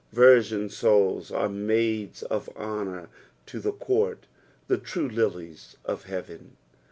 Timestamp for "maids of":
1.47-2.49